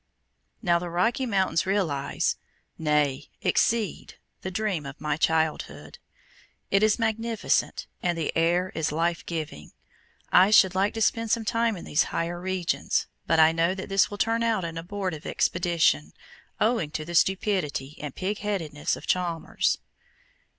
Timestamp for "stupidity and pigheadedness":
17.13-18.95